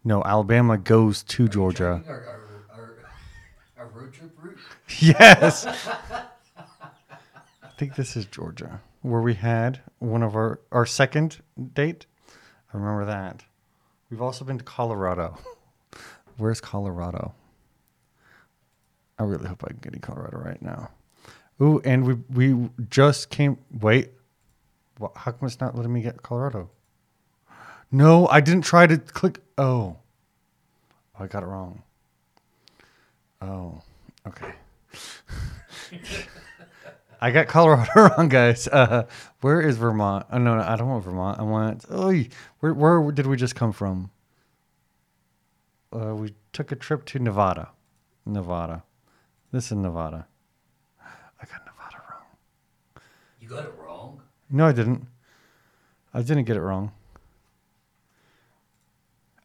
[0.04, 2.04] No, Alabama goes to Georgia.
[2.08, 2.40] Our, our,
[3.78, 4.58] our, road trip route?
[5.00, 5.66] Yes.
[5.66, 6.26] I
[7.78, 11.42] think this is Georgia, where we had one of our our second
[11.74, 12.06] date.
[12.74, 13.44] I remember that.
[14.10, 15.38] We've also been to Colorado.
[16.38, 17.34] Where's Colorado?
[19.20, 20.90] I really hope I'm getting Colorado right now.
[21.62, 22.14] Ooh, and we
[22.54, 23.58] we just came.
[23.80, 24.12] Wait,
[24.98, 26.70] what, how come it's not letting me get Colorado?
[27.92, 29.40] No, I didn't try to click.
[29.58, 29.98] Oh,
[31.18, 31.84] I got it wrong.
[33.42, 33.82] Oh,
[34.28, 34.54] okay.
[37.22, 38.68] I got Colorado wrong, guys.
[38.68, 39.06] Uh,
[39.42, 40.26] where is Vermont?
[40.32, 41.40] Oh, no, no, I don't want Vermont.
[41.40, 41.86] I want.
[41.90, 42.14] Oh,
[42.60, 44.10] where, where did we just come from?
[45.94, 47.70] Uh, we took a trip to Nevada.
[48.26, 48.84] Nevada.
[49.54, 50.26] This is Nevada.
[51.00, 53.04] I got Nevada wrong.
[53.40, 54.20] You got it wrong.
[54.50, 55.06] No, I didn't.
[56.12, 56.92] I didn't get it wrong.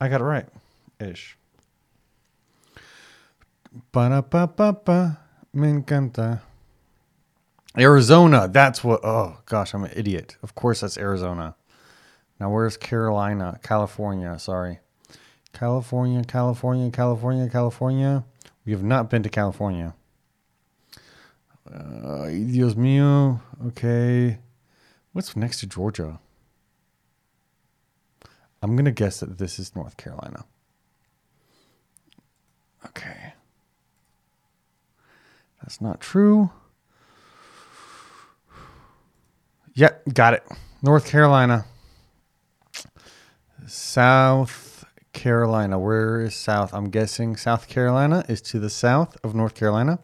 [0.00, 0.46] I got it right,
[0.98, 1.36] ish.
[3.92, 5.18] Ba-da-ba-ba-ba.
[5.52, 6.40] Me encanta.
[7.76, 8.48] Arizona.
[8.48, 9.04] That's what.
[9.04, 10.38] Oh, gosh, I'm an idiot.
[10.42, 11.54] Of course, that's Arizona.
[12.40, 13.60] Now, where's Carolina?
[13.62, 14.38] California.
[14.38, 14.78] Sorry.
[15.52, 18.24] California, California, California, California.
[18.68, 19.94] We have not been to California.
[21.66, 23.40] Uh, Dios mío.
[23.68, 24.40] Okay.
[25.14, 26.20] What's next to Georgia?
[28.60, 30.44] I'm going to guess that this is North Carolina.
[32.84, 33.32] Okay.
[35.62, 36.50] That's not true.
[39.76, 40.42] Yep, got it.
[40.82, 41.64] North Carolina.
[43.66, 44.67] South
[45.12, 45.78] Carolina.
[45.78, 46.72] Where is South?
[46.72, 49.98] I'm guessing South Carolina is to the south of North Carolina.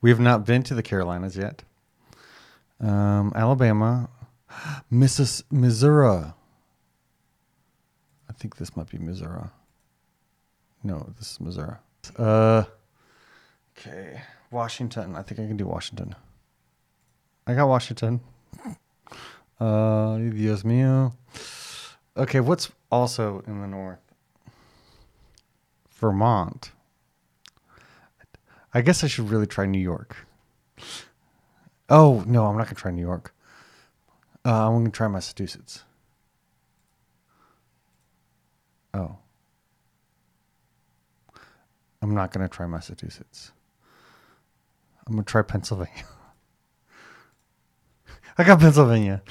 [0.00, 1.62] We have not been to the Carolinas yet.
[2.80, 4.08] Um, Alabama.
[4.90, 6.32] Missis- Missouri.
[8.28, 9.48] I think this might be Missouri.
[10.82, 11.76] No, this is Missouri.
[12.18, 12.64] Uh,
[13.78, 14.20] okay.
[14.50, 15.14] Washington.
[15.16, 16.14] I think I can do Washington.
[17.46, 18.20] I got Washington.
[19.60, 21.12] Uh, Dios mío.
[22.16, 24.00] Okay, what's also in the north?
[26.02, 26.72] Vermont.
[28.74, 30.16] I guess I should really try New York.
[31.88, 33.32] Oh, no, I'm not going to try New York.
[34.44, 35.84] Uh, I'm going to try Massachusetts.
[38.92, 39.16] Oh.
[42.02, 43.52] I'm not going to try Massachusetts.
[45.06, 46.04] I'm going to try Pennsylvania.
[48.38, 49.22] I got Pennsylvania.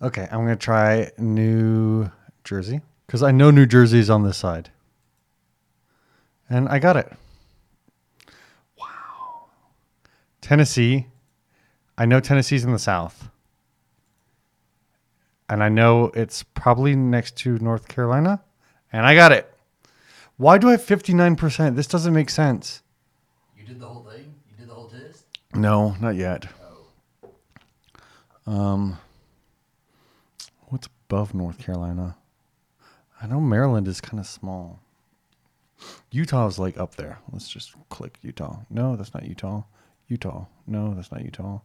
[0.00, 2.08] Okay, I'm going to try New
[2.44, 4.70] Jersey because I know New Jersey is on this side.
[6.50, 7.10] And I got it.
[8.76, 9.46] Wow.
[10.40, 11.06] Tennessee.
[11.96, 13.30] I know Tennessee's in the south.
[15.48, 18.42] And I know it's probably next to North Carolina.
[18.92, 19.52] And I got it.
[20.36, 21.76] Why do I have 59%?
[21.76, 22.82] This doesn't make sense.
[23.56, 24.34] You did the whole thing?
[24.50, 25.26] You did the whole test?
[25.54, 26.46] No, not yet.
[28.46, 28.52] Oh.
[28.52, 28.98] Um,
[30.68, 32.16] what's above North Carolina?
[33.22, 34.80] I know Maryland is kind of small.
[36.10, 37.18] Utah's like up there.
[37.32, 38.58] Let's just click Utah.
[38.70, 39.62] No, that's not Utah.
[40.08, 40.46] Utah.
[40.66, 41.60] No, that's not Utah.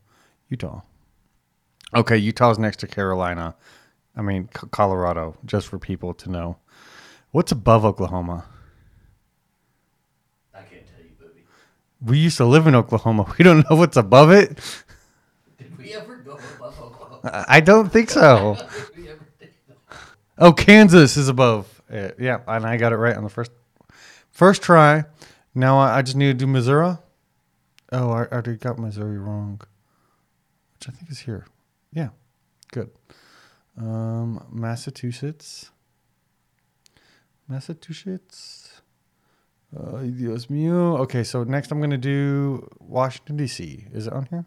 [0.49, 0.81] Utah.
[1.93, 3.55] Okay, Utah's next to Carolina.
[4.15, 6.57] I mean, C- Colorado, just for people to know.
[7.31, 8.45] What's above Oklahoma?
[10.53, 11.43] I can't tell you, Booby.
[12.01, 13.33] We used to live in Oklahoma.
[13.37, 14.59] We don't know what's above it.
[15.57, 17.45] Did we ever go above Oklahoma?
[17.47, 18.55] I don't think so.
[18.95, 19.47] Did we ever do?
[20.37, 21.81] Oh, Kansas is above.
[21.91, 23.51] Uh, yeah, and I got it right on the first
[24.35, 25.05] first try.
[25.55, 26.97] Now I, I just need to do Missouri.
[27.91, 29.61] Oh, I, already got Missouri wrong,
[30.73, 31.45] which I think is here.
[31.93, 32.09] Yeah,
[32.71, 32.91] good.
[33.77, 35.71] Um, Massachusetts.
[37.47, 38.81] Massachusetts.
[39.75, 40.99] Uh, Dios mío.
[40.99, 43.85] Okay, so next I'm gonna do Washington D.C.
[43.93, 44.45] Is it on here?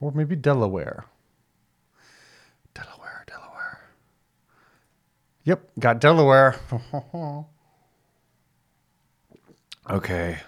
[0.00, 0.36] Or maybe.
[0.36, 1.06] Delaware,
[2.74, 3.24] Delaware.
[5.44, 6.56] Yep, got Delaware.
[9.90, 10.38] okay.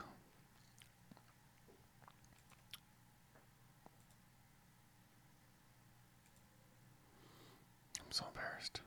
[8.00, 8.80] I'm so embarrassed.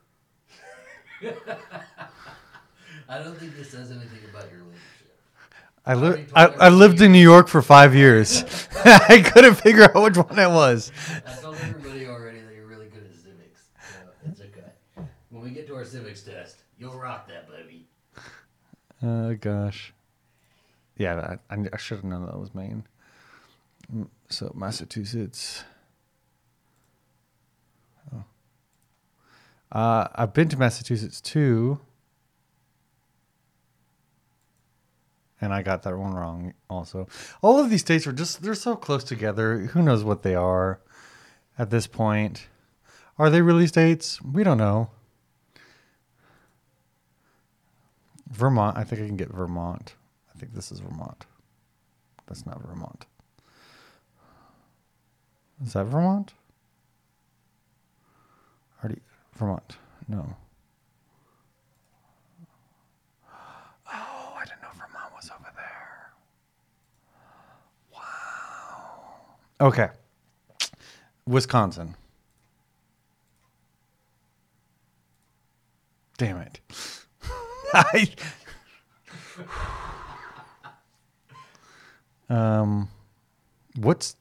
[3.10, 4.82] I don't think this says anything about your leadership.
[5.88, 8.44] I, li- I, I lived in New York for five years.
[8.86, 10.92] I couldn't figure out which one it was.
[11.28, 13.70] I told everybody already that you're really good at civics.
[13.80, 15.08] So it's okay.
[15.30, 17.88] When we get to civics test, you'll rock that baby.
[19.04, 19.94] Oh gosh.
[20.98, 22.86] Yeah, I, I should have known that was Maine.
[23.94, 25.64] Mm, So Massachusetts.
[28.14, 28.24] Oh.
[29.72, 31.80] Uh, I've been to Massachusetts too,
[35.42, 36.54] and I got that one wrong.
[36.70, 37.08] Also,
[37.42, 39.58] all of these states are just—they're so close together.
[39.68, 40.80] Who knows what they are
[41.60, 42.48] at this point?
[43.18, 44.22] Are they really states?
[44.22, 44.90] We don't know.
[48.36, 48.78] Vermont.
[48.78, 49.96] I think I can get Vermont.
[50.34, 51.26] I think this is Vermont.
[52.28, 53.06] That's not Vermont.
[55.64, 56.34] Is that Vermont?
[58.84, 59.02] Already
[59.38, 59.78] Vermont.
[60.08, 60.36] No.
[63.92, 66.12] Oh, I didn't know Vermont was over there.
[67.94, 69.26] Wow.
[69.62, 69.88] Okay.
[71.26, 71.96] Wisconsin.
[76.18, 76.60] Damn it.
[77.76, 78.10] I
[82.28, 82.90] Um,
[83.76, 84.16] what's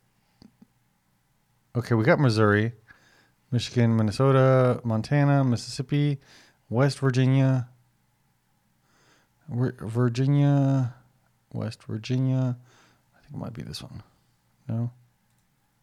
[1.74, 1.94] okay?
[1.94, 2.72] We got Missouri,
[3.50, 6.18] Michigan, Minnesota, Montana, Mississippi,
[6.68, 7.68] West Virginia,
[9.48, 10.94] Vir- Virginia,
[11.54, 12.58] West Virginia.
[13.16, 14.02] I think it might be this one.
[14.68, 14.90] No.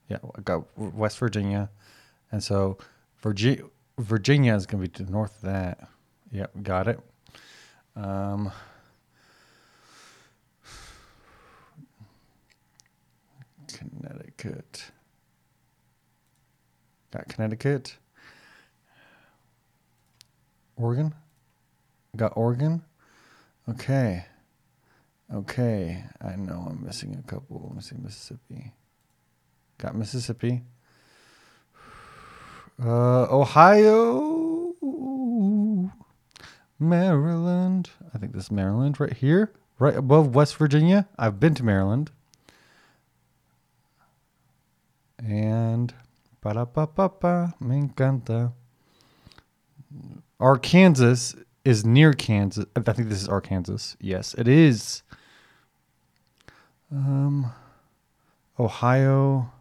[0.08, 1.72] Yeah, I got West Virginia,
[2.32, 2.78] and so
[3.24, 3.64] Virginia,
[3.98, 5.88] Virginia is going to be to the north of that.
[6.32, 7.00] Yep, got it.
[7.96, 8.52] Um,
[13.68, 14.92] Connecticut.
[17.12, 17.98] Got Connecticut.
[20.78, 21.14] Oregon.
[22.16, 22.84] Got Oregon.
[23.70, 24.26] Okay.
[25.34, 26.04] Okay.
[26.22, 27.68] I know I'm missing a couple.
[27.70, 28.72] I'm missing Mississippi.
[29.78, 30.64] Got Mississippi.
[32.84, 34.41] Uh, Ohio.
[36.82, 37.92] Maryland.
[38.14, 41.08] I think this is Maryland right here, right above West Virginia.
[41.18, 42.12] I've been to Maryland.
[45.24, 45.94] And
[46.42, 48.54] ba ba ba ba me encanta.
[50.40, 52.66] Arkansas is near Kansas.
[52.76, 53.96] I think this is Arkansas.
[54.00, 55.04] Yes, it is.
[56.92, 57.52] Um,
[58.60, 59.52] Ohio,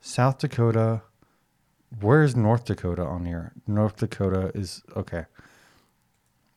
[0.00, 1.02] South Dakota.
[2.00, 3.52] Where's North Dakota on here?
[3.66, 5.26] North Dakota is okay.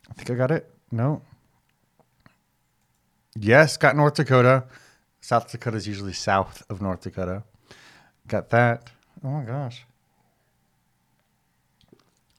[0.09, 0.69] I think I got it.
[0.91, 1.21] No.
[3.35, 4.65] Yes, got North Dakota.
[5.21, 7.43] South Dakota is usually south of North Dakota.
[8.27, 8.91] Got that.
[9.23, 9.85] Oh my gosh.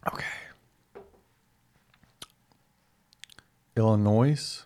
[0.06, 0.24] Okay.
[3.76, 4.64] Illinois,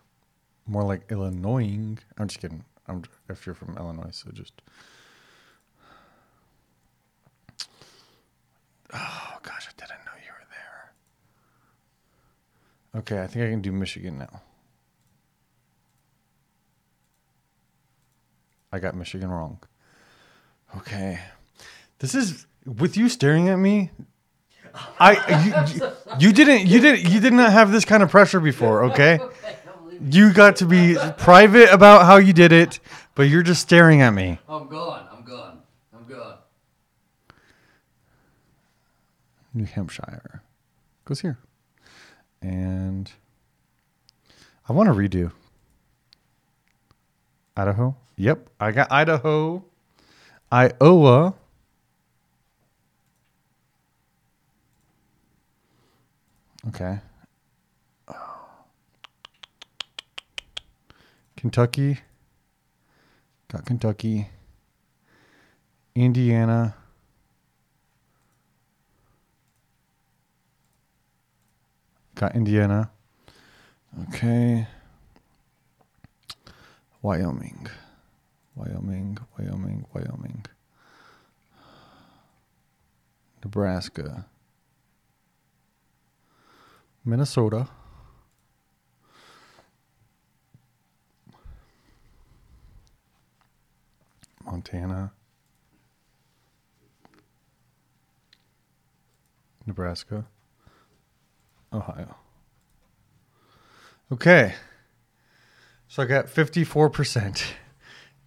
[0.66, 1.98] more like Illinoising.
[2.18, 2.64] I'm just kidding.
[2.86, 4.52] I'm if you're from Illinois, so just.
[8.90, 10.92] Oh gosh, I didn't know you were there.
[12.98, 14.42] Okay, I think I can do Michigan now.
[18.72, 19.60] I got Michigan wrong.
[20.76, 21.20] Okay.
[22.00, 23.90] This is with you staring at me.
[25.00, 28.40] I you, you, you didn't you didn't you did not have this kind of pressure
[28.40, 29.18] before, okay?
[30.00, 32.78] You got to be private about how you did it,
[33.16, 34.38] but you're just staring at me.
[34.48, 35.08] I'm gone.
[35.10, 35.58] I'm gone.
[35.92, 36.36] I'm gone.
[39.54, 40.42] New Hampshire
[41.04, 41.36] goes here.
[42.40, 43.10] And
[44.68, 45.32] I want to redo
[47.56, 47.96] Idaho.
[48.16, 49.62] Yep, I got Idaho.
[50.50, 51.34] Iowa.
[56.68, 56.98] Okay.
[61.36, 61.98] Kentucky.
[63.48, 64.28] Got Kentucky.
[65.94, 66.74] Indiana.
[72.18, 72.90] Got Indiana.
[74.08, 74.66] Okay.
[77.00, 77.68] Wyoming.
[78.56, 80.44] Wyoming, Wyoming, Wyoming.
[83.44, 84.24] Nebraska,
[87.04, 87.68] Minnesota,
[94.44, 95.12] Montana,
[99.66, 100.26] Nebraska,
[101.72, 102.16] Ohio.
[104.12, 104.54] Okay.
[105.88, 107.44] So I got 54%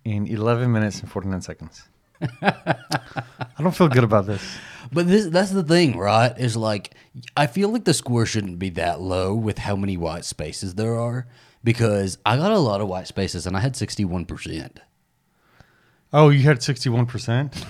[0.04, 1.84] in 11 minutes and 49 seconds.
[2.42, 4.58] I don't feel good about this.
[4.92, 6.38] But this that's the thing, right?
[6.38, 6.94] Is like
[7.36, 11.00] I feel like the score shouldn't be that low with how many white spaces there
[11.00, 11.28] are
[11.64, 14.78] because I got a lot of white spaces and I had 61%.
[16.14, 17.66] Oh, you had 61%?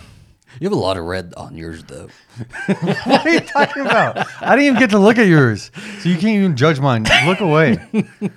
[0.59, 2.09] You have a lot of red on yours though.
[3.05, 4.27] what are you talking about?
[4.41, 5.71] I didn't even get to look at yours.
[5.99, 7.05] So you can't even judge mine.
[7.25, 7.77] Look away.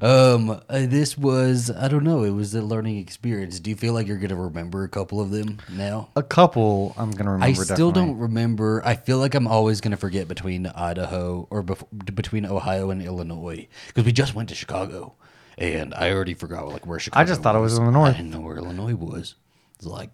[0.00, 2.22] Um, uh, this was I don't know.
[2.24, 3.60] It was a learning experience.
[3.60, 6.08] Do you feel like you're gonna remember a couple of them now?
[6.16, 8.12] A couple I'm going to remember I still definitely.
[8.12, 8.82] don't remember.
[8.84, 13.68] I feel like I'm always gonna forget between Idaho or bef- between Ohio and Illinois
[13.88, 15.14] because we just went to Chicago,
[15.58, 17.20] and I already forgot like where Chicago.
[17.20, 18.14] I just thought it was in the north.
[18.14, 19.34] I didn't know where Illinois was.
[19.76, 20.10] It's like,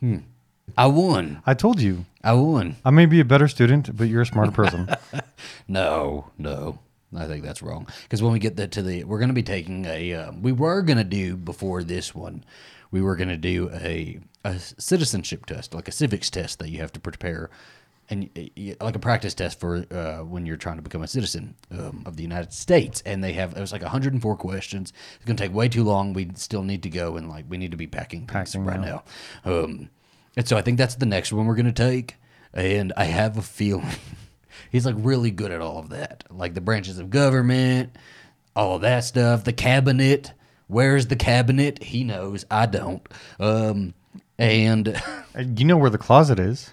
[0.00, 0.18] hmm,
[0.76, 1.42] I won.
[1.46, 2.04] I told you.
[2.22, 2.76] I won.
[2.84, 4.88] I may be a better student, but you're a smarter person.
[5.68, 6.78] No, no.
[7.16, 7.86] I think that's wrong.
[8.02, 10.14] Because when we get to the, we're going to be taking a.
[10.14, 12.44] Um, we were going to do before this one,
[12.90, 16.78] we were going to do a a citizenship test, like a civics test that you
[16.80, 17.50] have to prepare,
[18.10, 21.54] and y- like a practice test for uh, when you're trying to become a citizen
[21.70, 23.02] um, of the United States.
[23.06, 24.92] And they have it was like 104 questions.
[25.16, 26.12] It's going to take way too long.
[26.12, 29.04] We still need to go and like we need to be packing Packing, right now.
[29.44, 29.88] Um,
[30.36, 32.16] and so I think that's the next one we're going to take.
[32.54, 33.86] And I have a feeling
[34.70, 36.24] he's like really good at all of that.
[36.30, 37.96] Like the branches of government,
[38.56, 40.32] all of that stuff, the cabinet.
[40.66, 41.82] Where's the cabinet?
[41.82, 42.44] He knows.
[42.50, 43.06] I don't.
[43.40, 43.94] Um,
[44.38, 44.94] and
[45.56, 46.70] you know where the closet is.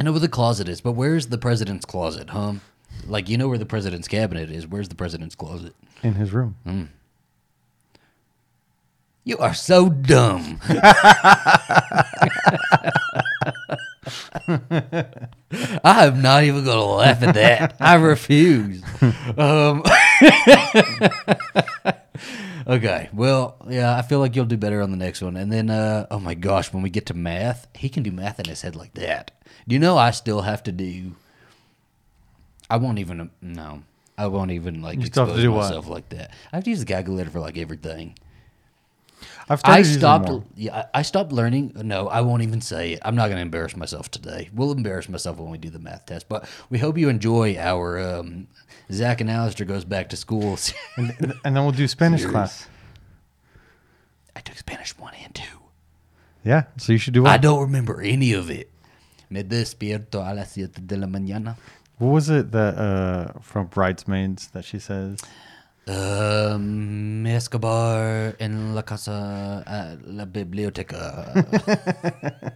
[0.00, 2.54] I know where the closet is, but where's the president's closet, huh?
[3.06, 4.66] Like you know where the president's cabinet is.
[4.66, 5.74] Where's the president's closet?
[6.02, 6.56] In his room.
[6.66, 6.88] Mm.
[9.24, 10.58] You are so dumb.
[15.84, 17.76] I'm not even going to laugh at that.
[17.80, 18.82] I refuse.
[19.36, 19.82] Um,
[22.66, 23.10] okay.
[23.12, 25.36] Well, yeah, I feel like you'll do better on the next one.
[25.36, 28.40] And then, uh, oh my gosh, when we get to math, he can do math
[28.40, 29.30] in his head like that.
[29.68, 31.14] Do you know I still have to do?
[32.68, 33.30] I won't even.
[33.40, 33.82] No,
[34.16, 35.64] I won't even like You expose do what?
[35.64, 36.32] myself like that.
[36.52, 38.16] I have to use the calculator for like everything.
[39.48, 40.30] I've I stopped.
[40.56, 41.72] Yeah, I stopped learning.
[41.76, 43.00] No, I won't even say it.
[43.04, 44.50] I'm not going to embarrass myself today.
[44.54, 46.28] We'll embarrass myself when we do the math test.
[46.28, 48.48] But we hope you enjoy our um,
[48.90, 50.58] Zach and Alistair goes back to school.
[50.96, 52.32] And, and then we'll do Spanish Serious.
[52.32, 52.68] class.
[54.36, 55.58] I took Spanish one and two.
[56.44, 56.64] Yeah.
[56.76, 58.70] So you should do I don't remember any of it.
[59.30, 61.56] Me despierto a las siete de la mañana.
[61.98, 65.18] What was it that uh, from Bridesmaids that she says?
[65.86, 71.32] Um, Escobar en la casa, uh, la biblioteca.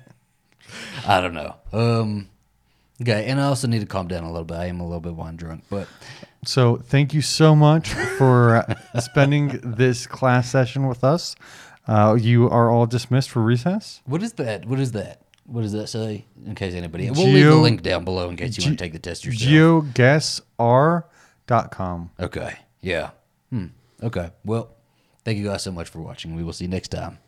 [1.07, 1.55] I don't know.
[1.73, 2.29] Um,
[3.03, 4.57] okay, and I also need to calm down a little bit.
[4.57, 5.89] I am a little bit wine drunk, but
[6.45, 11.35] So thank you so much for uh, spending this class session with us.
[11.89, 14.01] Uh, you are all dismissed for recess.
[14.07, 14.67] what is that?
[14.67, 15.23] What is that?
[15.47, 16.25] What does that say?
[16.45, 18.93] In case anybody, we'll leave the link down below in case you want to take
[18.93, 19.85] the test yourself.
[21.47, 22.11] GeoGuessR.com.
[22.19, 23.11] okay, yeah.
[23.51, 23.67] Hmm.
[24.03, 24.31] Okay.
[24.45, 24.77] Well,
[25.25, 26.35] thank you guys so much for watching.
[26.35, 27.19] We will see you next time.